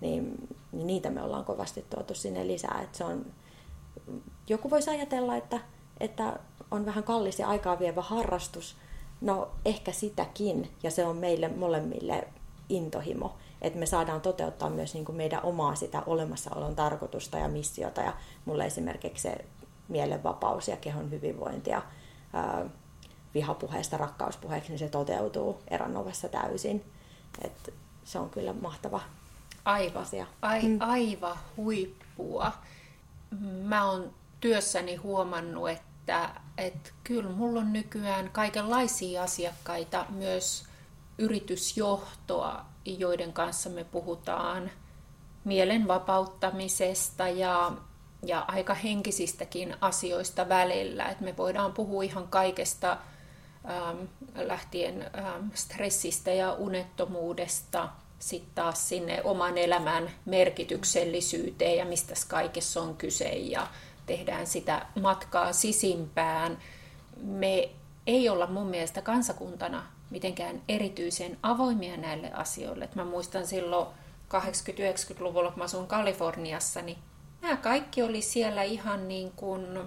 [0.00, 2.80] niin, niin niitä me ollaan kovasti tuotu sinne lisää.
[2.82, 3.26] Et se on,
[4.48, 5.60] joku voisi ajatella, että,
[6.00, 6.38] että
[6.70, 8.76] on vähän kallis ja aikaa vievä harrastus.
[9.20, 12.28] No ehkä sitäkin, ja se on meille molemmille
[12.68, 18.00] intohimo, että me saadaan toteuttaa myös niin kuin meidän omaa sitä olemassaolon tarkoitusta ja missiota.
[18.00, 18.12] Ja
[18.44, 19.44] mulle esimerkiksi se
[19.88, 21.82] mielenvapaus ja kehon hyvinvointi ja
[22.32, 22.66] ää,
[23.34, 26.84] vihapuheesta rakkauspuheeksi, niin se toteutuu Eranovassa täysin.
[27.44, 29.00] Et se on kyllä mahtava
[29.64, 30.26] aiva, asia.
[30.42, 30.76] Ai, mm.
[30.80, 32.52] Aiva huippua.
[33.62, 40.64] Mä oon työssäni huomannut, että, että kyllä mulla on nykyään kaikenlaisia asiakkaita, myös
[41.18, 44.70] yritysjohtoa, joiden kanssa me puhutaan
[45.44, 47.72] mielen vapauttamisesta ja
[48.22, 51.08] ja aika henkisistäkin asioista välillä.
[51.08, 52.98] Et me voidaan puhua ihan kaikesta
[53.70, 53.98] ähm,
[54.34, 62.96] lähtien ähm, stressistä ja unettomuudesta, sitten taas sinne oman elämän merkityksellisyyteen ja mistä kaikessa on
[62.96, 63.66] kyse ja
[64.08, 66.58] tehdään sitä matkaa sisimpään.
[67.22, 67.70] Me
[68.06, 72.88] ei olla mun mielestä kansakuntana mitenkään erityisen avoimia näille asioille.
[72.94, 73.86] Mä muistan silloin
[74.28, 76.98] 80-90-luvulla, kun mä asun Kaliforniassa, niin
[77.42, 79.78] nämä kaikki oli siellä ihan niin kuin,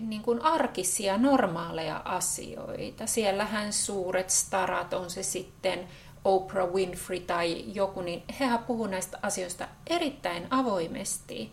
[0.00, 3.06] niin kuin arkisia, normaaleja asioita.
[3.06, 5.88] Siellähän suuret starat, on se sitten
[6.24, 11.52] Oprah Winfrey tai joku, niin hehän puhuu näistä asioista erittäin avoimesti.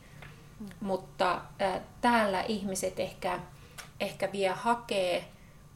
[0.59, 0.67] Mm.
[0.79, 3.39] Mutta äh, täällä ihmiset ehkä,
[3.99, 5.25] ehkä vie hakee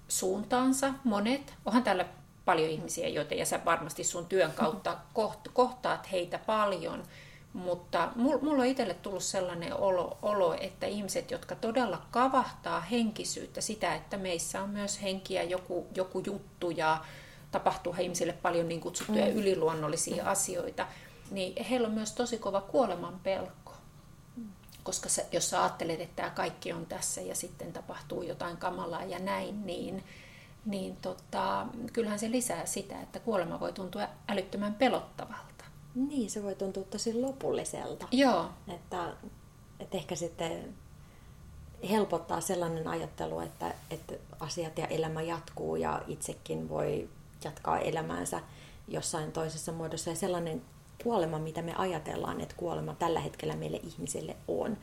[0.08, 1.54] suuntaansa, monet.
[1.66, 2.06] Onhan täällä
[2.46, 4.98] paljon ihmisiä, joita ja sä varmasti sun työn kautta
[5.54, 7.04] kohtaat heitä paljon.
[7.54, 13.96] Mutta mulla on itselle tullut sellainen olo, olo, että ihmiset, jotka todella kavahtaa henkisyyttä, sitä,
[13.96, 17.06] että meissä on myös henkiä joku, joku juttu ja
[17.52, 19.32] tapahtuu ihmisille paljon niin kutsuttuja mm.
[19.32, 20.30] yliluonnollisia mm.
[20.30, 20.88] asioita,
[21.32, 23.63] niin heillä on myös tosi kova kuoleman pelko.
[24.84, 29.04] Koska sä, jos sä ajattelet, että tämä kaikki on tässä ja sitten tapahtuu jotain kamalaa
[29.04, 30.04] ja näin, niin,
[30.66, 35.64] niin tota, kyllähän se lisää sitä, että kuolema voi tuntua älyttömän pelottavalta.
[35.96, 38.08] Niin, se voi tuntua tosi lopulliselta.
[38.12, 38.50] Joo.
[38.68, 39.14] Että,
[39.80, 40.76] että ehkä sitten
[41.90, 47.10] helpottaa sellainen ajattelu, että, että asiat ja elämä jatkuu ja itsekin voi
[47.44, 48.42] jatkaa elämäänsä
[48.88, 50.10] jossain toisessa muodossa.
[50.10, 50.62] Ja sellainen
[51.04, 54.78] kuolema, mitä me ajatellaan, että kuolema tällä hetkellä meille ihmisille on,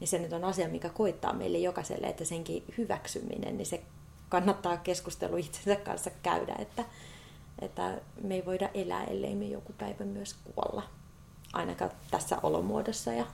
[0.00, 3.82] niin se nyt on asia, mikä koittaa meille jokaiselle, että senkin hyväksyminen, niin se
[4.28, 6.84] kannattaa keskustelu itsensä kanssa käydä, että,
[7.58, 10.82] että me ei voida elää, ellei me joku päivä myös kuolla.
[11.52, 13.12] Ainakaan tässä olomuodossa.
[13.12, 13.26] Ja...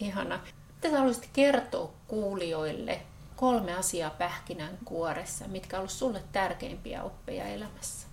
[0.00, 0.40] Ihana.
[0.74, 3.00] Mitä haluaisit kertoa kuulijoille
[3.36, 8.07] kolme asiaa pähkinän kuoressa, mitkä ollut sulle tärkeimpiä oppeja elämässä?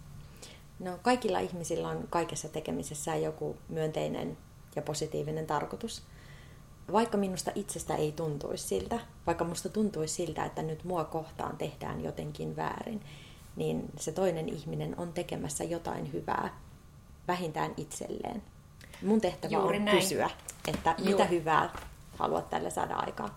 [0.79, 4.37] No, kaikilla ihmisillä on kaikessa tekemisessä joku myönteinen
[4.75, 6.03] ja positiivinen tarkoitus.
[6.91, 12.03] Vaikka minusta itsestä ei tuntuisi siltä, vaikka minusta tuntuisi siltä, että nyt mua kohtaan tehdään
[12.03, 13.01] jotenkin väärin,
[13.55, 16.59] niin se toinen ihminen on tekemässä jotain hyvää
[17.27, 18.43] vähintään itselleen.
[19.01, 19.97] Mun tehtävä Juuri on näin.
[19.97, 20.29] kysyä,
[20.67, 21.11] että Juuri.
[21.13, 21.69] mitä hyvää
[22.17, 23.31] haluat tälle saada aikaan.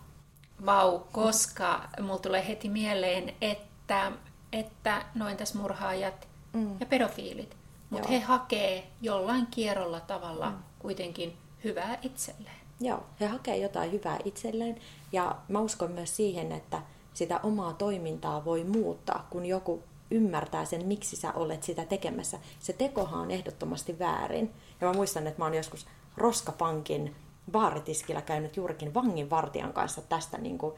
[0.66, 4.12] Vau, koska mulla tulee heti mieleen, että,
[4.52, 6.27] että noin tässä murhaajat
[6.58, 6.76] mm.
[6.80, 7.56] ja pedofiilit.
[7.90, 10.56] Mutta he hakee jollain kierrolla tavalla mm.
[10.78, 12.56] kuitenkin hyvää itselleen.
[12.80, 14.76] Joo, he hakee jotain hyvää itselleen.
[15.12, 16.82] Ja mä uskon myös siihen, että
[17.14, 22.38] sitä omaa toimintaa voi muuttaa, kun joku ymmärtää sen, miksi sä olet sitä tekemässä.
[22.60, 24.50] Se tekohan on ehdottomasti väärin.
[24.80, 27.14] Ja mä muistan, että mä oon joskus Roskapankin
[27.52, 30.74] baaritiskillä käynyt juurikin vanginvartijan kanssa tästä niin kuin,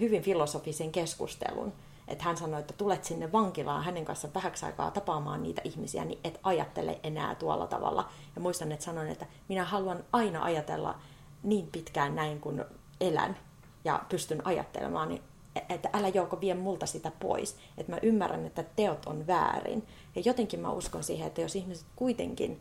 [0.00, 1.72] hyvin filosofisen keskustelun
[2.08, 6.18] että hän sanoi, että tulet sinne vankilaan hänen kanssa vähäksi aikaa tapaamaan niitä ihmisiä, niin
[6.24, 8.08] et ajattele enää tuolla tavalla.
[8.34, 10.94] Ja muistan, että sanoin, että minä haluan aina ajatella
[11.42, 12.64] niin pitkään näin kuin
[13.00, 13.36] elän
[13.84, 15.22] ja pystyn ajattelemaan, niin
[15.68, 17.56] että älä Jouko vie multa sitä pois.
[17.78, 19.86] Että mä ymmärrän, että teot on väärin.
[20.14, 22.60] Ja jotenkin mä uskon siihen, että jos ihmiset kuitenkin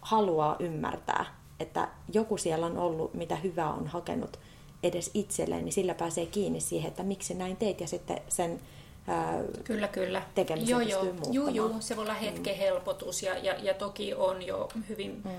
[0.00, 1.24] haluaa ymmärtää,
[1.60, 4.38] että joku siellä on ollut, mitä hyvää on hakenut
[4.86, 8.60] edes itselleen, niin sillä pääsee kiinni siihen, että miksi näin teit ja sitten sen
[9.06, 10.22] ää, kyllä, kyllä.
[10.34, 11.14] tekemisen joo, joo.
[11.30, 12.58] Joo, joo, se voi olla hetken mm.
[12.58, 15.30] helpotus ja, ja, ja toki on jo hyvin mm.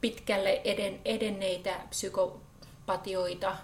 [0.00, 3.56] pitkälle eden, edenneitä psykopatioita,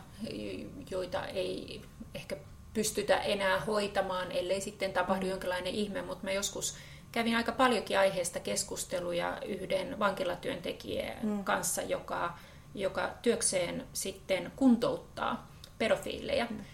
[0.91, 1.81] joita ei
[2.15, 2.37] ehkä
[2.75, 5.31] pystytä enää hoitamaan, ellei sitten tapahdu mm.
[5.31, 6.77] jonkinlainen ihme, mutta mä joskus
[7.13, 11.45] kävin aika paljonkin aiheesta keskusteluja yhden vankilatyöntekijän mm.
[11.45, 12.39] kanssa, joka,
[12.75, 16.47] joka työkseen sitten kuntouttaa pedofiileja.
[16.51, 16.65] Mm.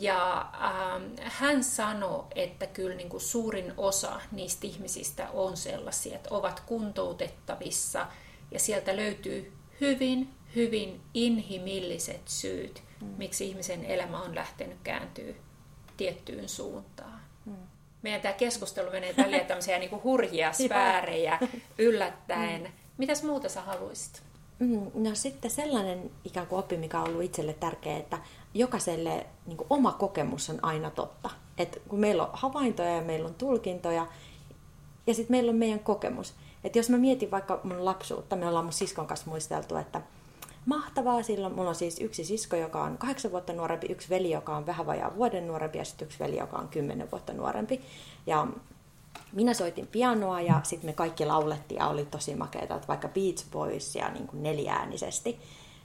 [0.00, 6.34] Ja ähm, hän sanoi, että kyllä niin kuin suurin osa niistä ihmisistä on sellaisia, että
[6.34, 8.06] ovat kuntoutettavissa
[8.50, 13.06] ja sieltä löytyy hyvin, hyvin inhimilliset syyt, mm.
[13.06, 15.34] miksi ihmisen elämä on lähtenyt kääntyä
[15.96, 17.20] tiettyyn suuntaan.
[17.44, 17.56] Mm.
[18.02, 21.38] Meidän tämä keskustelu menee tällä tämmöisiä niin kuin hurjia sfäärejä
[21.78, 22.62] yllättäen.
[22.62, 22.72] Mm.
[22.98, 24.22] Mitäs muuta sä haluaisit?
[24.58, 28.18] Mm, no sitten sellainen ikään kuin oppi, mikä on ollut itselle tärkeä, että
[28.54, 31.30] jokaiselle niin kuin oma kokemus on aina totta.
[31.58, 34.06] Et kun meillä on havaintoja ja meillä on tulkintoja,
[35.06, 36.34] ja sitten meillä on meidän kokemus.
[36.64, 40.00] Et jos mä mietin vaikka mun lapsuutta, me ollaan mun siskon kanssa muisteltu, että
[40.66, 44.56] mahtavaa, silloin mulla on siis yksi sisko, joka on kahdeksan vuotta nuorempi, yksi veli, joka
[44.56, 47.80] on vähän vajaa vuoden nuorempi, ja sitten yksi veli, joka on kymmenen vuotta nuorempi.
[48.26, 48.46] Ja
[49.34, 53.50] minä soitin pianoa ja sitten me kaikki laulettiin ja oli tosi makeita, että vaikka Beach
[53.50, 55.40] Boys ja niin kuin neljäänisesti.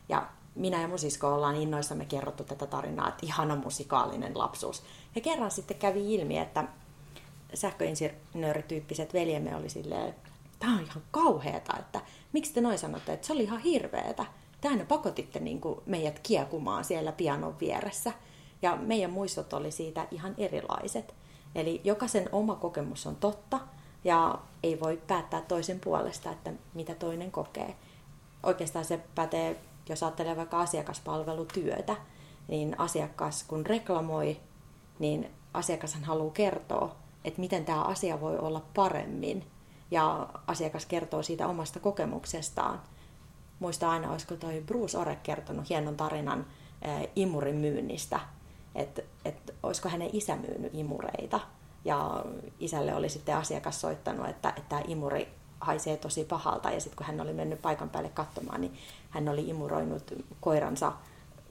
[0.09, 4.83] Ja minä ja mun sisko ollaan innoissamme kerrottu tätä tarinaa, että ihana musikaalinen lapsuus.
[5.15, 6.63] Ja kerran sitten kävi ilmi, että
[7.53, 10.15] sähköinsinöörityyppiset veljemme oli silleen,
[10.59, 12.01] tämä on ihan kauheeta, että
[12.33, 14.25] miksi te noin sanotte, että se oli ihan hirveetä.
[14.61, 18.13] Tähän pakotitte niin kuin meidät kiekumaan siellä pianon vieressä.
[18.61, 21.13] Ja meidän muistot oli siitä ihan erilaiset.
[21.55, 23.59] Eli jokaisen oma kokemus on totta
[24.03, 27.75] ja ei voi päättää toisen puolesta, että mitä toinen kokee.
[28.43, 29.59] Oikeastaan se pätee
[29.89, 31.95] jos ajattelee vaikka asiakaspalvelutyötä,
[32.47, 34.37] niin asiakas kun reklamoi,
[34.99, 39.45] niin asiakashan haluaa kertoa, että miten tämä asia voi olla paremmin.
[39.91, 42.81] Ja asiakas kertoo siitä omasta kokemuksestaan.
[43.59, 46.45] Muista aina, olisiko toi Bruce Ore kertonut hienon tarinan
[47.15, 48.19] imurin myynnistä,
[48.75, 51.39] että et, olisiko hänen isä myynyt imureita.
[51.85, 52.25] Ja
[52.59, 55.27] isälle oli sitten asiakas soittanut, että, että tämä imuri
[55.59, 56.71] haisee tosi pahalta.
[56.71, 58.73] Ja sitten kun hän oli mennyt paikan päälle katsomaan, niin
[59.09, 60.93] hän oli imuroinut koiransa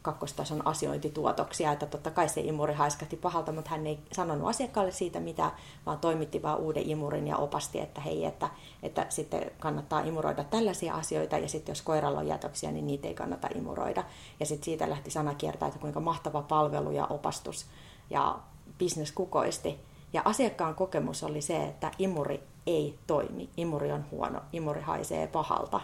[0.02, 5.20] kakkostason asiointituotoksia, että totta kai se imuri haiskahti pahalta, mutta hän ei sanonut asiakkaalle siitä
[5.20, 5.50] mitä,
[5.86, 8.48] vaan toimitti vaan uuden imurin ja opasti, että hei, että,
[8.82, 13.14] että sitten kannattaa imuroida tällaisia asioita ja sitten jos koiralla on jätöksiä, niin niitä ei
[13.14, 14.04] kannata imuroida.
[14.40, 17.66] Ja sitten siitä lähti sana kiertää, että kuinka mahtava palvelu ja opastus
[18.10, 18.38] ja
[18.78, 19.80] bisnes kukoisti.
[20.12, 25.80] Ja asiakkaan kokemus oli se, että imuri ei toimi, imuri on huono, imuri haisee pahalta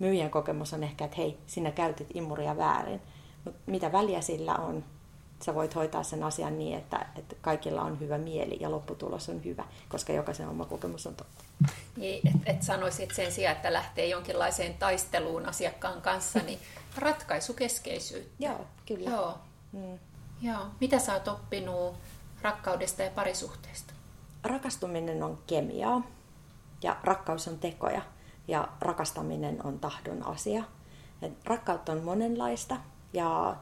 [0.00, 3.00] myyjän kokemus on ehkä, että hei, sinä käytit imuria väärin.
[3.44, 4.84] Mutta mitä väliä sillä on,
[5.42, 9.44] sä voit hoitaa sen asian niin, että, että kaikilla on hyvä mieli ja lopputulos on
[9.44, 11.44] hyvä, koska jokaisen oma kokemus on totta.
[11.96, 16.58] Niin, että et sanoisit sen sijaan, että lähtee jonkinlaiseen taisteluun asiakkaan kanssa, niin
[16.98, 18.44] ratkaisukeskeisyyttä.
[18.44, 19.10] Joo, kyllä.
[19.10, 19.38] Joo.
[19.72, 19.98] Mm.
[20.42, 20.66] Joo.
[20.80, 21.94] Mitä sä oot oppinut
[22.42, 23.92] rakkaudesta ja parisuhteesta?
[24.42, 26.02] Rakastuminen on kemiaa
[26.82, 28.02] ja rakkaus on tekoja
[28.50, 30.64] ja rakastaminen on tahdon asia.
[31.22, 32.76] Et rakkautta on monenlaista
[33.12, 33.56] ja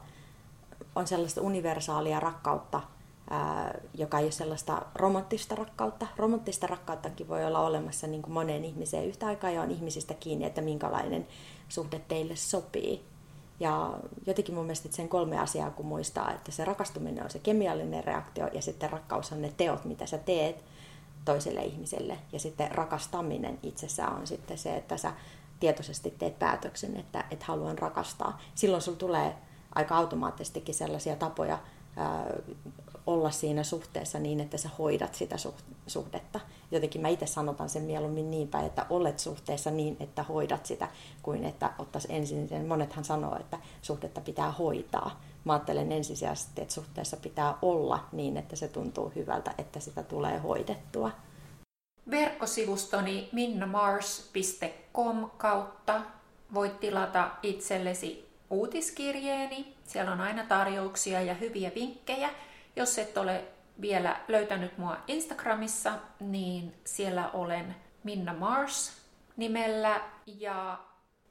[0.95, 2.81] on sellaista universaalia rakkautta,
[3.29, 6.07] ää, joka ei ole sellaista romanttista rakkautta.
[6.17, 10.45] Romanttista rakkauttakin voi olla olemassa niin kuin moneen ihmiseen yhtä aikaa ja on ihmisistä kiinni,
[10.45, 11.27] että minkälainen
[11.69, 13.05] suhde teille sopii.
[13.59, 13.93] Ja
[14.27, 18.47] jotenkin mun mielestä sen kolme asiaa, kun muistaa, että se rakastuminen on se kemiallinen reaktio
[18.53, 20.63] ja sitten rakkaus on ne teot, mitä sä teet,
[21.25, 22.17] toiselle ihmiselle.
[22.31, 25.13] Ja sitten rakastaminen itsessään on sitten se, että sä
[25.59, 28.39] tietoisesti teet päätöksen, että, että haluan rakastaa.
[28.55, 29.35] Silloin sulla tulee
[29.75, 31.59] aika automaattisestikin sellaisia tapoja
[31.97, 32.25] ää,
[33.09, 35.35] olla siinä suhteessa niin, että sä hoidat sitä
[35.87, 36.39] suhdetta.
[36.71, 40.87] Jotenkin mä itse sanotan sen mieluummin niin päin, että olet suhteessa niin, että hoidat sitä,
[41.21, 42.67] kuin että ottaisi ensin sen.
[42.67, 45.21] Monethan sanoo, että suhdetta pitää hoitaa.
[45.43, 50.37] Mä ajattelen ensisijaisesti, että suhteessa pitää olla niin, että se tuntuu hyvältä, että sitä tulee
[50.37, 51.11] hoidettua.
[52.11, 56.01] Verkkosivustoni minnamars.com kautta
[56.53, 59.75] voit tilata itsellesi uutiskirjeeni.
[59.83, 62.29] Siellä on aina tarjouksia ja hyviä vinkkejä.
[62.79, 63.43] Jos et ole
[63.81, 69.01] vielä löytänyt mua Instagramissa, niin siellä olen Minna Mars
[69.37, 70.79] nimellä ja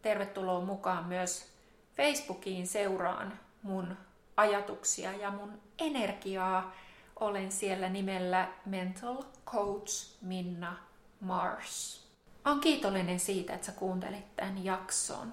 [0.02, 1.52] tervetuloa mukaan myös
[1.96, 3.96] Facebookiin seuraan mun
[4.36, 6.74] ajatuksia ja mun energiaa.
[7.20, 10.76] Olen siellä nimellä Mental Coach Minna
[11.20, 12.06] Mars.
[12.44, 15.28] Olen kiitollinen siitä, että sä kuuntelit tämän jakson.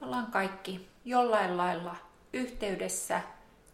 [0.00, 1.96] Me ollaan kaikki jollain lailla
[2.32, 3.20] yhteydessä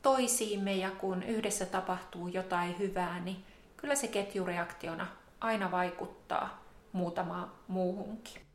[0.03, 3.45] toisiimme ja kun yhdessä tapahtuu jotain hyvää, niin
[3.77, 5.07] kyllä se ketjureaktiona
[5.41, 8.50] aina vaikuttaa muutamaan muuhunkin.